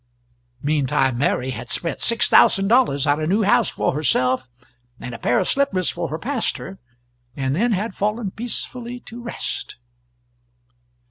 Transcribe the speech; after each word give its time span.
Meantime 0.63 1.15
Mary 1.15 1.51
had 1.51 1.69
spent 1.69 1.99
six 2.01 2.27
thousand 2.27 2.67
dollars 2.67 3.05
on 3.05 3.21
a 3.21 3.27
new 3.27 3.43
house 3.43 3.69
for 3.69 3.93
herself 3.93 4.47
and 4.99 5.13
a 5.13 5.19
pair 5.19 5.37
of 5.37 5.47
slippers 5.47 5.91
for 5.91 6.07
her 6.07 6.17
pastor, 6.17 6.79
and 7.35 7.55
then 7.55 7.71
had 7.71 7.93
fallen 7.93 8.31
peacefully 8.31 8.99
to 8.99 9.21
rest. 9.21 9.75